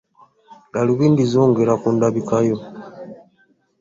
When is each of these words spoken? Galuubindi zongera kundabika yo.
Galuubindi 0.73 1.21
zongera 1.31 1.73
kundabika 1.81 2.37
yo. 2.47 2.57